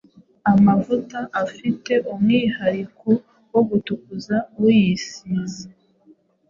amavuta 0.51 1.19
afite 1.43 1.93
umwihariko 2.11 3.09
wo 3.51 3.61
gutukuza 3.69 4.35
uyisize 4.61 5.63